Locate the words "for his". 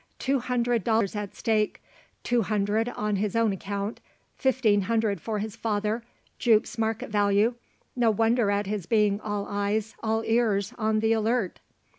5.21-5.55